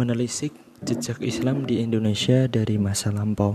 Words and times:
menelisik 0.00 0.56
jejak 0.80 1.20
Islam 1.20 1.68
di 1.68 1.84
Indonesia 1.84 2.48
dari 2.48 2.80
masa 2.80 3.12
lampau. 3.12 3.52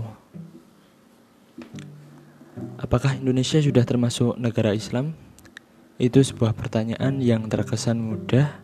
Apakah 2.78 3.18
Indonesia 3.18 3.58
sudah 3.58 3.82
termasuk 3.82 4.38
negara 4.38 4.70
Islam? 4.70 5.18
Itu 5.98 6.22
sebuah 6.22 6.54
pertanyaan 6.54 7.18
yang 7.18 7.50
terkesan 7.50 7.98
mudah 7.98 8.62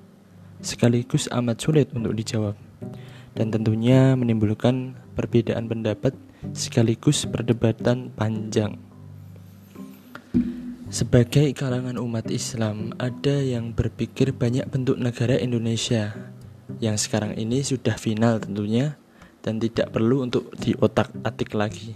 sekaligus 0.63 1.27
amat 1.35 1.59
sulit 1.59 1.91
untuk 1.91 2.15
dijawab 2.15 2.55
dan 3.35 3.51
tentunya 3.51 4.15
menimbulkan 4.15 4.95
perbedaan 5.19 5.67
pendapat 5.67 6.15
sekaligus 6.55 7.27
perdebatan 7.27 8.15
panjang. 8.15 8.79
Sebagai 10.93 11.51
kalangan 11.57 11.97
umat 11.99 12.29
Islam, 12.29 12.93
ada 13.01 13.41
yang 13.41 13.73
berpikir 13.73 14.31
banyak 14.37 14.69
bentuk 14.69 15.01
negara 15.01 15.41
Indonesia 15.41 16.32
yang 16.83 16.99
sekarang 16.99 17.39
ini 17.39 17.63
sudah 17.63 17.95
final 17.95 18.43
tentunya 18.43 18.99
dan 19.47 19.63
tidak 19.63 19.95
perlu 19.95 20.27
untuk 20.27 20.51
diotak-atik 20.59 21.55
lagi. 21.55 21.95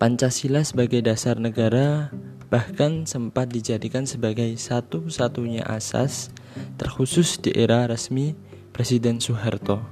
Pancasila 0.00 0.64
sebagai 0.64 1.04
dasar 1.04 1.36
negara 1.36 2.08
bahkan 2.48 3.04
sempat 3.04 3.52
dijadikan 3.52 4.08
sebagai 4.08 4.48
satu-satunya 4.56 5.68
asas 5.68 6.32
terkhusus 6.80 7.36
di 7.36 7.52
era 7.52 7.84
resmi 7.84 8.32
Presiden 8.72 9.20
Soeharto. 9.20 9.84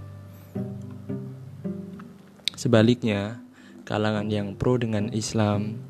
Sebaliknya, 2.57 3.45
kalangan 3.85 4.33
yang 4.33 4.57
pro 4.57 4.81
dengan 4.81 5.13
Islam 5.13 5.85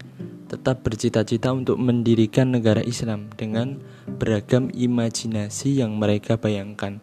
tetap 0.51 0.87
bercita-cita 0.87 1.51
untuk 1.51 1.79
mendirikan 1.79 2.55
negara 2.55 2.83
Islam 2.83 3.31
dengan 3.35 3.83
beragam 4.07 4.71
imajinasi 4.71 5.83
yang 5.83 5.99
mereka 5.99 6.39
bayangkan. 6.39 7.03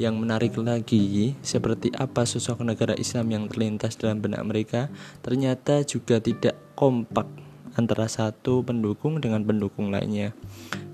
Yang 0.00 0.14
menarik 0.16 0.56
lagi, 0.56 1.36
seperti 1.44 1.92
apa 1.92 2.24
sosok 2.24 2.64
negara 2.64 2.96
Islam 2.96 3.28
yang 3.36 3.44
terlintas 3.52 4.00
dalam 4.00 4.24
benak 4.24 4.40
mereka, 4.48 4.88
ternyata 5.20 5.84
juga 5.84 6.16
tidak 6.24 6.56
kompak 6.72 7.28
antara 7.76 8.08
satu 8.08 8.64
pendukung 8.64 9.20
dengan 9.20 9.44
pendukung 9.44 9.92
lainnya. 9.92 10.32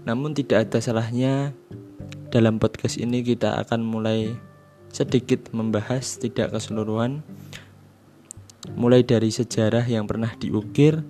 Namun 0.02 0.34
tidak 0.34 0.66
ada 0.66 0.82
salahnya 0.82 1.54
dalam 2.34 2.58
podcast 2.58 2.98
ini 2.98 3.22
kita 3.22 3.62
akan 3.62 3.86
mulai 3.86 4.34
sedikit 4.90 5.54
membahas 5.54 6.18
tidak 6.18 6.58
keseluruhan 6.58 7.22
mulai 8.74 9.06
dari 9.06 9.30
sejarah 9.30 9.86
yang 9.86 10.10
pernah 10.10 10.34
diukir 10.34 11.06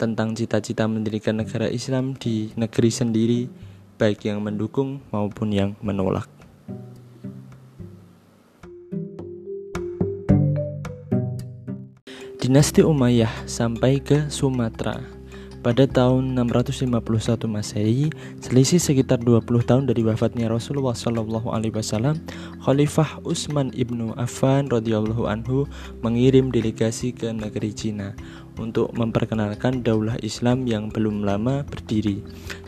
tentang 0.00 0.32
cita-cita 0.32 0.88
mendirikan 0.88 1.36
negara 1.36 1.68
Islam 1.68 2.16
di 2.16 2.52
negeri 2.56 2.88
sendiri 2.88 3.40
baik 4.00 4.24
yang 4.24 4.40
mendukung 4.40 5.04
maupun 5.12 5.52
yang 5.52 5.76
menolak. 5.84 6.28
Dinasti 12.46 12.78
Umayyah 12.78 13.42
sampai 13.50 13.98
ke 13.98 14.30
Sumatera. 14.30 15.02
Pada 15.66 15.82
tahun 15.82 16.38
651 16.46 16.86
Masehi, 17.50 18.06
selisih 18.38 18.78
sekitar 18.78 19.18
20 19.18 19.66
tahun 19.66 19.90
dari 19.90 20.06
wafatnya 20.06 20.46
Rasulullah 20.46 20.94
Shallallahu 20.94 21.50
alaihi 21.50 21.74
wasallam, 21.74 22.22
Khalifah 22.62 23.18
Utsman 23.26 23.74
ibnu 23.74 24.14
Affan 24.14 24.70
radhiyallahu 24.70 25.26
anhu 25.26 25.66
mengirim 26.06 26.54
delegasi 26.54 27.10
ke 27.10 27.34
negeri 27.34 27.74
Cina 27.74 28.14
untuk 28.56 28.92
memperkenalkan 28.96 29.84
daulah 29.84 30.16
Islam 30.24 30.64
yang 30.64 30.88
belum 30.88 31.24
lama 31.24 31.64
berdiri. 31.64 32.20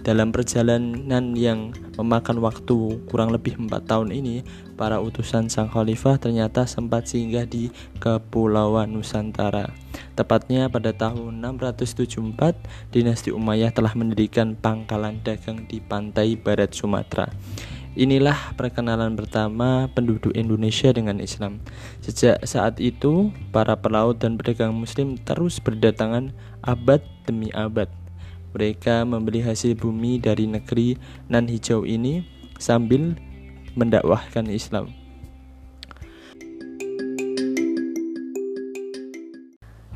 Dalam 0.05 0.33
perjalanan 0.33 1.37
yang 1.37 1.73
memakan 2.01 2.41
waktu 2.41 3.03
kurang 3.09 3.35
lebih 3.35 3.61
empat 3.61 3.89
tahun 3.89 4.15
ini, 4.15 4.45
para 4.79 5.03
utusan 5.03 5.51
sang 5.51 5.69
khalifah 5.69 6.17
ternyata 6.17 6.65
sempat 6.65 7.11
singgah 7.11 7.45
di 7.45 7.69
Kepulauan 7.99 8.95
Nusantara. 8.95 9.75
Tepatnya 10.15 10.71
pada 10.71 10.95
tahun 10.95 11.43
674, 11.43 12.95
dinasti 12.95 13.35
Umayyah 13.35 13.75
telah 13.75 13.93
mendirikan 13.99 14.55
pangkalan 14.55 15.21
dagang 15.23 15.67
di 15.67 15.83
pantai 15.83 16.39
barat 16.39 16.71
Sumatera. 16.75 17.31
Inilah 17.99 18.55
perkenalan 18.55 19.19
pertama 19.19 19.91
penduduk 19.91 20.31
Indonesia 20.39 20.95
dengan 20.95 21.19
Islam. 21.19 21.59
Sejak 21.99 22.39
saat 22.47 22.79
itu, 22.79 23.35
para 23.51 23.75
pelaut 23.75 24.23
dan 24.23 24.39
pedagang 24.39 24.71
Muslim 24.71 25.19
terus 25.19 25.59
berdatangan 25.59 26.31
abad 26.63 27.03
demi 27.27 27.51
abad. 27.51 27.91
Mereka 28.55 29.03
membeli 29.03 29.43
hasil 29.43 29.75
bumi 29.75 30.23
dari 30.23 30.47
negeri 30.47 30.95
nan 31.27 31.51
hijau 31.51 31.83
ini 31.83 32.23
sambil 32.63 33.19
mendakwahkan 33.75 34.47
Islam. 34.47 34.95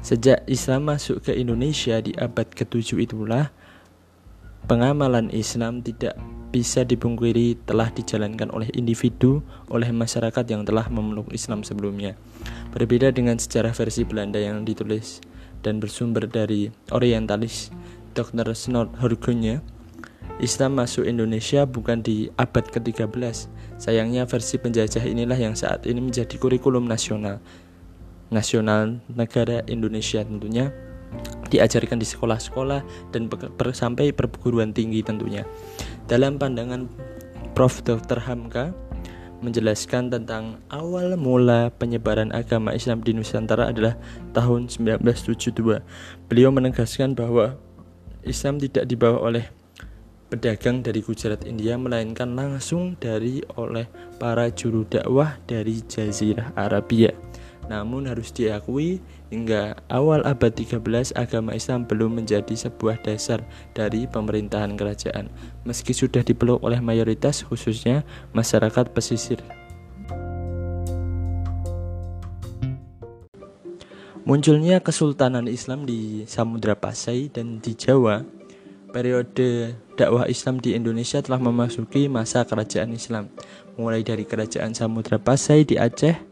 Sejak 0.03 0.43
Islam 0.51 0.91
masuk 0.91 1.23
ke 1.23 1.39
Indonesia 1.39 2.03
di 2.03 2.11
abad 2.19 2.51
ke-7 2.51 2.99
itulah 2.99 3.55
pengamalan 4.67 5.31
Islam 5.31 5.87
tidak 5.87 6.19
bisa 6.53 6.85
dipungkiri 6.85 7.57
telah 7.65 7.89
dijalankan 7.89 8.53
oleh 8.53 8.69
individu, 8.77 9.41
oleh 9.73 9.89
masyarakat 9.89 10.45
yang 10.45 10.69
telah 10.69 10.87
memeluk 10.93 11.33
Islam 11.33 11.65
sebelumnya. 11.65 12.15
Berbeda 12.77 13.09
dengan 13.09 13.41
sejarah 13.41 13.73
versi 13.73 14.05
Belanda 14.05 14.37
yang 14.37 14.69
ditulis 14.69 15.25
dan 15.65 15.81
bersumber 15.81 16.29
dari 16.29 16.69
orientalis 16.93 17.73
Dr. 18.13 18.53
Snort 18.53 18.93
Horgonya, 19.01 19.65
Islam 20.43 20.77
masuk 20.77 21.09
Indonesia 21.09 21.65
bukan 21.65 22.05
di 22.05 22.29
abad 22.37 22.69
ke-13. 22.69 23.49
Sayangnya 23.81 24.29
versi 24.29 24.61
penjajah 24.61 25.03
inilah 25.09 25.41
yang 25.41 25.57
saat 25.57 25.89
ini 25.89 26.05
menjadi 26.05 26.37
kurikulum 26.37 26.85
nasional. 26.85 27.41
Nasional 28.29 29.01
negara 29.09 29.65
Indonesia 29.69 30.21
tentunya 30.25 30.73
diajarkan 31.53 32.01
di 32.01 32.09
sekolah-sekolah 32.09 33.13
dan 33.13 33.29
per, 33.29 33.77
sampai 33.77 34.11
perguruan 34.17 34.73
tinggi 34.73 35.05
tentunya. 35.05 35.45
Dalam 36.09 36.41
pandangan 36.41 36.89
Prof. 37.53 37.85
Dr. 37.85 38.25
Hamka 38.25 38.73
menjelaskan 39.45 40.09
tentang 40.09 40.63
awal 40.73 41.19
mula 41.21 41.69
penyebaran 41.77 42.33
agama 42.33 42.73
Islam 42.73 43.05
di 43.05 43.13
Nusantara 43.13 43.69
adalah 43.69 43.99
tahun 44.33 44.73
1972. 44.73 45.83
Beliau 46.31 46.49
menegaskan 46.55 47.13
bahwa 47.13 47.61
Islam 48.23 48.63
tidak 48.63 48.87
dibawa 48.87 49.19
oleh 49.19 49.45
pedagang 50.33 50.81
dari 50.81 51.05
Gujarat 51.05 51.45
India 51.45 51.77
melainkan 51.77 52.33
langsung 52.33 52.97
dari 52.97 53.45
oleh 53.61 53.85
para 54.17 54.49
juru 54.49 54.89
dakwah 54.89 55.37
dari 55.45 55.85
Jazirah 55.85 56.57
Arabia. 56.57 57.13
Namun 57.71 58.11
harus 58.11 58.35
diakui 58.35 58.99
hingga 59.31 59.79
awal 59.87 60.27
abad 60.27 60.51
13 60.51 61.15
agama 61.15 61.55
Islam 61.55 61.87
belum 61.87 62.19
menjadi 62.19 62.53
sebuah 62.59 63.01
dasar 63.07 63.47
dari 63.73 64.11
pemerintahan 64.11 64.75
kerajaan 64.75 65.31
meski 65.63 65.95
sudah 65.95 66.27
dipeluk 66.27 66.59
oleh 66.61 66.83
mayoritas 66.83 67.47
khususnya 67.47 68.03
masyarakat 68.35 68.91
pesisir. 68.91 69.39
Munculnya 74.23 74.79
Kesultanan 74.79 75.51
Islam 75.51 75.83
di 75.83 76.23
Samudra 76.31 76.79
Pasai 76.79 77.27
dan 77.27 77.59
di 77.59 77.75
Jawa, 77.75 78.23
periode 78.95 79.75
dakwah 79.99 80.31
Islam 80.31 80.63
di 80.63 80.79
Indonesia 80.79 81.19
telah 81.19 81.43
memasuki 81.43 82.07
masa 82.07 82.47
kerajaan 82.47 82.95
Islam, 82.95 83.35
mulai 83.75 84.07
dari 84.07 84.23
kerajaan 84.23 84.79
Samudra 84.79 85.19
Pasai 85.19 85.67
di 85.67 85.75
Aceh 85.75 86.32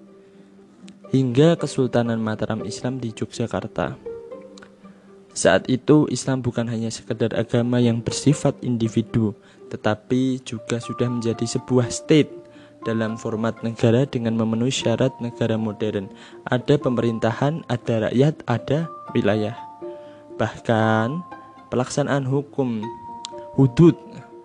hingga 1.10 1.58
Kesultanan 1.58 2.22
Mataram 2.22 2.62
Islam 2.62 3.02
di 3.02 3.10
Yogyakarta. 3.10 3.98
Saat 5.30 5.70
itu 5.70 6.10
Islam 6.10 6.42
bukan 6.42 6.66
hanya 6.66 6.90
sekedar 6.90 7.34
agama 7.38 7.78
yang 7.78 8.02
bersifat 8.02 8.58
individu, 8.62 9.34
tetapi 9.70 10.42
juga 10.42 10.82
sudah 10.82 11.06
menjadi 11.06 11.46
sebuah 11.46 11.90
state 11.90 12.30
dalam 12.82 13.14
format 13.14 13.58
negara 13.62 14.06
dengan 14.06 14.38
memenuhi 14.38 14.74
syarat 14.74 15.14
negara 15.22 15.54
modern. 15.54 16.10
Ada 16.50 16.78
pemerintahan, 16.78 17.62
ada 17.70 18.10
rakyat, 18.10 18.34
ada 18.46 18.90
wilayah. 19.14 19.54
Bahkan 20.38 21.08
pelaksanaan 21.70 22.26
hukum 22.26 22.82
hudud 23.54 23.94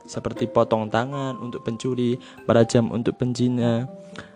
seperti 0.06 0.46
potong 0.46 0.90
tangan 0.90 1.38
untuk 1.42 1.66
pencuri, 1.66 2.22
merajam 2.46 2.94
untuk 2.94 3.18
penjina, 3.18 3.90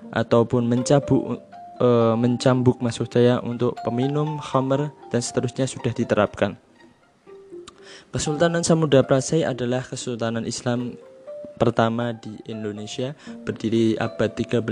ataupun 0.09 0.65
mencabuk 0.65 1.48
e, 1.79 1.87
mencambuk 2.19 2.83
maksud 2.83 3.07
saya 3.07 3.39
untuk 3.39 3.79
peminum 3.81 4.37
khamr 4.37 4.91
dan 5.09 5.21
seterusnya 5.23 5.65
sudah 5.65 5.95
diterapkan. 5.95 6.59
Kesultanan 8.09 8.65
Samudra 8.65 9.05
Prasai 9.05 9.45
adalah 9.47 9.85
kesultanan 9.85 10.43
Islam 10.43 10.97
pertama 11.61 12.15
di 12.15 12.35
Indonesia 12.49 13.13
berdiri 13.43 13.99
abad 13.99 14.33
13 14.33 14.65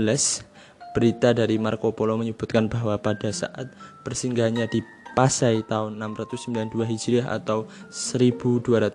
berita 0.96 1.30
dari 1.36 1.60
Marco 1.60 1.92
Polo 1.92 2.18
menyebutkan 2.18 2.66
bahwa 2.66 2.96
pada 2.98 3.30
saat 3.30 3.70
persinggahannya 4.02 4.66
di 4.66 4.80
Pasai 5.14 5.66
tahun 5.66 5.98
692 5.98 6.78
Hijriah 6.94 7.26
atau 7.30 7.66
1229 7.90 8.94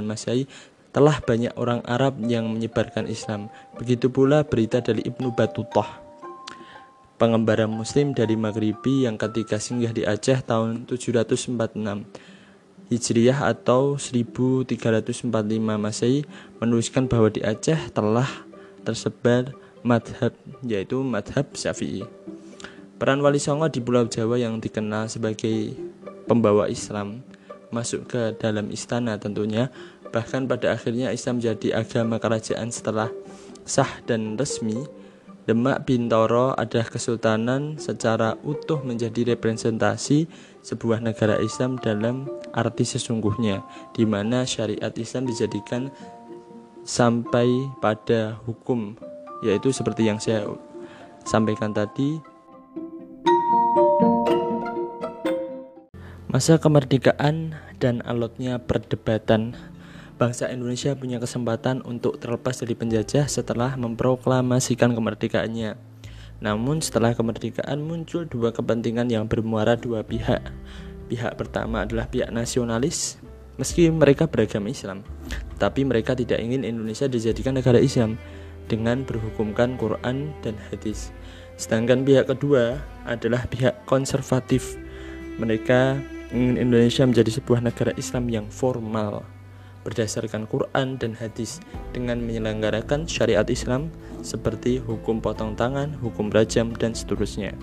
Masehi 0.00 0.48
telah 0.90 1.20
banyak 1.22 1.54
orang 1.54 1.84
Arab 1.86 2.18
yang 2.24 2.48
menyebarkan 2.50 3.06
Islam. 3.06 3.52
Begitu 3.76 4.08
pula 4.08 4.42
berita 4.42 4.80
dari 4.82 5.04
Ibnu 5.04 5.36
Battuah 5.36 6.09
pengembara 7.20 7.68
muslim 7.68 8.16
dari 8.16 8.32
Maghribi 8.32 9.04
yang 9.04 9.20
ketika 9.20 9.60
singgah 9.60 9.92
di 9.92 10.08
Aceh 10.08 10.40
tahun 10.40 10.88
746 10.88 11.52
Hijriah 12.88 13.44
atau 13.44 14.00
1345 14.00 15.28
Masehi 15.60 16.24
menuliskan 16.64 17.12
bahwa 17.12 17.28
di 17.28 17.44
Aceh 17.44 17.92
telah 17.92 18.24
tersebar 18.88 19.52
madhab 19.84 20.32
yaitu 20.64 21.04
madhab 21.04 21.44
Syafi'i. 21.52 22.08
Peran 22.96 23.20
Wali 23.20 23.36
Songo 23.36 23.68
di 23.68 23.84
Pulau 23.84 24.08
Jawa 24.08 24.40
yang 24.40 24.56
dikenal 24.56 25.12
sebagai 25.12 25.76
pembawa 26.24 26.72
Islam 26.72 27.20
masuk 27.68 28.08
ke 28.08 28.32
dalam 28.40 28.72
istana 28.72 29.20
tentunya 29.20 29.68
bahkan 30.08 30.48
pada 30.48 30.72
akhirnya 30.72 31.12
Islam 31.12 31.38
jadi 31.38 31.84
agama 31.84 32.16
kerajaan 32.18 32.72
setelah 32.72 33.12
sah 33.62 34.02
dan 34.08 34.34
resmi 34.34 34.88
Demak 35.48 35.88
Bintoro 35.88 36.52
adalah 36.52 36.84
kesultanan 36.84 37.80
secara 37.80 38.36
utuh 38.44 38.84
menjadi 38.84 39.32
representasi 39.34 40.28
sebuah 40.60 41.00
negara 41.00 41.40
Islam 41.40 41.80
dalam 41.80 42.28
arti 42.52 42.84
sesungguhnya, 42.84 43.64
di 43.96 44.04
mana 44.04 44.44
syariat 44.44 44.92
Islam 45.00 45.24
dijadikan 45.24 45.88
sampai 46.84 47.48
pada 47.80 48.36
hukum, 48.44 49.00
yaitu 49.40 49.72
seperti 49.72 50.12
yang 50.12 50.20
saya 50.20 50.44
sampaikan 51.24 51.72
tadi. 51.72 52.20
Masa 56.30 56.62
kemerdekaan 56.62 57.58
dan 57.82 58.04
alotnya 58.06 58.60
perdebatan 58.62 59.56
bangsa 60.20 60.52
Indonesia 60.52 60.92
punya 60.92 61.16
kesempatan 61.16 61.80
untuk 61.80 62.20
terlepas 62.20 62.60
dari 62.60 62.76
penjajah 62.76 63.24
setelah 63.24 63.72
memproklamasikan 63.80 64.92
kemerdekaannya. 64.92 65.80
Namun 66.44 66.84
setelah 66.84 67.16
kemerdekaan 67.16 67.80
muncul 67.80 68.28
dua 68.28 68.52
kepentingan 68.52 69.08
yang 69.08 69.24
bermuara 69.24 69.80
dua 69.80 70.04
pihak. 70.04 70.44
Pihak 71.08 71.40
pertama 71.40 71.88
adalah 71.88 72.04
pihak 72.04 72.28
nasionalis, 72.28 73.16
meski 73.56 73.88
mereka 73.88 74.28
beragama 74.28 74.68
Islam, 74.68 75.00
tapi 75.56 75.88
mereka 75.88 76.12
tidak 76.12 76.36
ingin 76.36 76.68
Indonesia 76.68 77.08
dijadikan 77.08 77.56
negara 77.56 77.80
Islam 77.80 78.20
dengan 78.68 79.08
berhukumkan 79.08 79.80
Quran 79.80 80.36
dan 80.44 80.54
hadis. 80.68 81.16
Sedangkan 81.56 82.04
pihak 82.04 82.28
kedua 82.28 82.76
adalah 83.08 83.48
pihak 83.48 83.88
konservatif. 83.88 84.76
Mereka 85.40 85.96
ingin 86.36 86.60
Indonesia 86.60 87.08
menjadi 87.08 87.40
sebuah 87.40 87.64
negara 87.64 87.96
Islam 87.96 88.28
yang 88.28 88.46
formal 88.52 89.39
berdasarkan 89.82 90.44
Quran 90.46 91.00
dan 91.00 91.16
hadis 91.16 91.58
dengan 91.96 92.20
menyelenggarakan 92.20 93.08
syariat 93.08 93.46
Islam 93.48 93.88
seperti 94.20 94.80
hukum 94.80 95.24
potong 95.24 95.56
tangan, 95.56 95.96
hukum 96.00 96.28
rajam, 96.28 96.72
dan 96.76 96.92
seterusnya. 96.92 97.56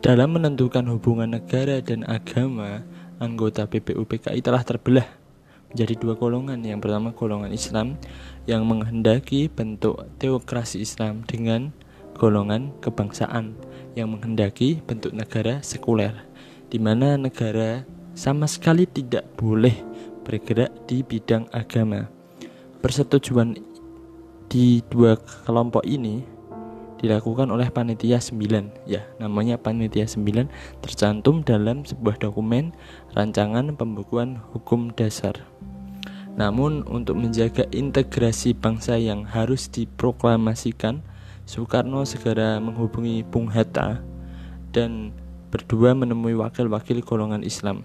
Dalam 0.00 0.34
menentukan 0.34 0.88
hubungan 0.90 1.38
negara 1.38 1.78
dan 1.84 2.02
agama, 2.08 2.82
anggota 3.20 3.68
PPUPKI 3.68 4.40
telah 4.40 4.64
terbelah 4.64 5.06
menjadi 5.70 5.94
dua 6.00 6.14
golongan. 6.18 6.58
Yang 6.66 6.80
pertama 6.82 7.14
golongan 7.14 7.52
Islam 7.54 8.00
yang 8.48 8.66
menghendaki 8.66 9.46
bentuk 9.46 10.02
teokrasi 10.18 10.82
Islam 10.82 11.22
dengan 11.28 11.70
golongan 12.18 12.74
kebangsaan 12.84 13.54
yang 13.94 14.12
menghendaki 14.12 14.82
bentuk 14.84 15.14
negara 15.14 15.62
sekuler 15.64 16.29
di 16.70 16.78
mana 16.78 17.18
negara 17.18 17.82
sama 18.14 18.46
sekali 18.46 18.86
tidak 18.86 19.26
boleh 19.34 19.74
bergerak 20.22 20.70
di 20.86 21.02
bidang 21.02 21.50
agama. 21.50 22.06
Persetujuan 22.80 23.58
di 24.50 24.82
dua 24.86 25.18
kelompok 25.46 25.82
ini 25.86 26.22
dilakukan 27.00 27.48
oleh 27.48 27.72
panitia 27.72 28.20
9 28.20 28.84
ya 28.84 29.08
namanya 29.16 29.56
panitia 29.56 30.04
9 30.04 30.84
tercantum 30.84 31.40
dalam 31.40 31.80
sebuah 31.80 32.20
dokumen 32.20 32.76
rancangan 33.16 33.72
pembukuan 33.72 34.36
hukum 34.52 34.92
dasar 34.92 35.32
namun 36.36 36.84
untuk 36.84 37.16
menjaga 37.16 37.64
integrasi 37.72 38.52
bangsa 38.52 39.00
yang 39.00 39.24
harus 39.24 39.72
diproklamasikan 39.72 41.00
Soekarno 41.48 42.06
segera 42.06 42.60
menghubungi 42.62 43.26
Bung 43.26 43.50
Hatta 43.50 44.04
dan 44.70 45.10
berdua 45.50 45.92
menemui 45.92 46.38
wakil-wakil 46.38 47.02
golongan 47.02 47.42
Islam. 47.42 47.82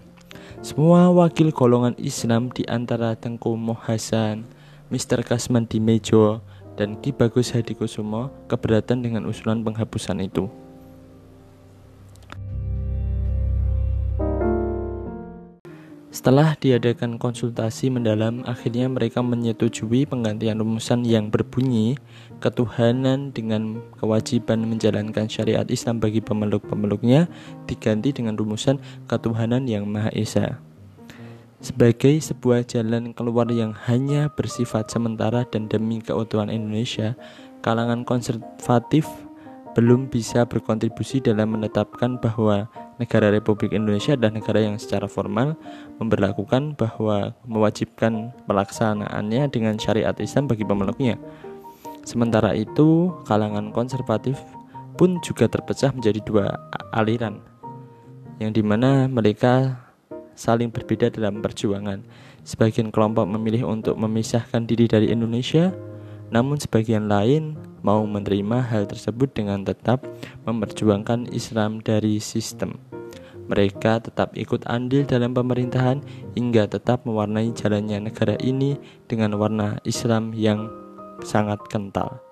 Semua 0.62 1.10
wakil 1.12 1.50
golongan 1.52 1.98
Islam 2.00 2.54
di 2.54 2.64
antara 2.70 3.18
Tengku 3.18 3.58
Mohasan, 3.58 4.46
Mr. 4.94 5.26
Kasman 5.26 5.66
Dimejo, 5.66 6.42
dan 6.78 7.00
Ki 7.02 7.12
Bagus 7.12 7.52
Hadikusumo 7.52 8.32
keberatan 8.48 9.02
dengan 9.02 9.26
usulan 9.26 9.66
penghapusan 9.66 10.22
itu. 10.22 10.48
Setelah 16.26 16.58
diadakan 16.58 17.22
konsultasi 17.22 17.94
mendalam, 17.94 18.42
akhirnya 18.50 18.90
mereka 18.90 19.22
menyetujui 19.22 20.10
penggantian 20.10 20.58
rumusan 20.58 21.06
yang 21.06 21.30
berbunyi 21.30 22.02
ketuhanan 22.42 23.30
dengan 23.30 23.86
kewajiban 24.02 24.66
menjalankan 24.66 25.30
syariat 25.30 25.70
Islam 25.70 26.02
bagi 26.02 26.26
pemeluk-pemeluknya 26.26 27.30
diganti 27.70 28.10
dengan 28.10 28.42
rumusan 28.42 28.82
ketuhanan 29.06 29.70
yang 29.70 29.86
Maha 29.86 30.10
Esa. 30.18 30.58
Sebagai 31.62 32.18
sebuah 32.18 32.66
jalan 32.66 33.14
keluar 33.14 33.46
yang 33.54 33.78
hanya 33.86 34.34
bersifat 34.34 34.90
sementara 34.90 35.46
dan 35.46 35.70
demi 35.70 36.02
keutuhan 36.02 36.50
Indonesia, 36.50 37.14
kalangan 37.62 38.02
konservatif 38.02 39.06
belum 39.78 40.10
bisa 40.10 40.42
berkontribusi 40.50 41.22
dalam 41.22 41.54
menetapkan 41.54 42.18
bahwa 42.18 42.66
negara 42.96 43.32
Republik 43.32 43.76
Indonesia 43.76 44.16
adalah 44.16 44.40
negara 44.40 44.60
yang 44.64 44.80
secara 44.80 45.08
formal 45.10 45.60
memperlakukan 46.00 46.80
bahwa 46.80 47.36
mewajibkan 47.44 48.32
pelaksanaannya 48.48 49.52
dengan 49.52 49.76
syariat 49.76 50.16
Islam 50.20 50.48
bagi 50.48 50.64
pemeluknya. 50.64 51.20
Sementara 52.06 52.54
itu, 52.54 53.12
kalangan 53.26 53.74
konservatif 53.74 54.38
pun 54.96 55.20
juga 55.26 55.50
terpecah 55.50 55.92
menjadi 55.92 56.20
dua 56.24 56.46
aliran, 56.96 57.42
yang 58.40 58.56
di 58.56 58.64
mana 58.64 59.10
mereka 59.12 59.84
saling 60.38 60.72
berbeda 60.72 61.12
dalam 61.12 61.44
perjuangan. 61.44 62.04
Sebagian 62.46 62.94
kelompok 62.94 63.26
memilih 63.26 63.66
untuk 63.66 63.98
memisahkan 63.98 64.70
diri 64.70 64.86
dari 64.86 65.10
Indonesia, 65.10 65.74
namun 66.34 66.58
sebagian 66.58 67.06
lain 67.06 67.54
mau 67.86 68.02
menerima 68.02 68.66
hal 68.66 68.90
tersebut 68.90 69.30
dengan 69.38 69.62
tetap 69.62 70.02
memperjuangkan 70.50 71.30
Islam 71.30 71.86
dari 71.86 72.18
sistem. 72.18 72.82
Mereka 73.46 74.02
tetap 74.02 74.34
ikut 74.34 74.66
andil 74.66 75.06
dalam 75.06 75.38
pemerintahan 75.38 76.02
hingga 76.34 76.66
tetap 76.66 77.06
mewarnai 77.06 77.54
jalannya 77.54 78.10
negara 78.10 78.34
ini 78.42 78.74
dengan 79.06 79.38
warna 79.38 79.78
Islam 79.86 80.34
yang 80.34 80.66
sangat 81.22 81.62
kental. 81.70 82.25